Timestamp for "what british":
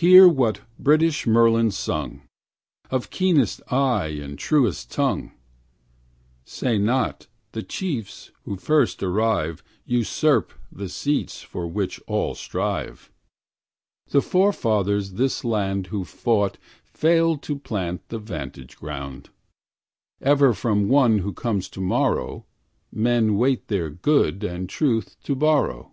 0.28-1.26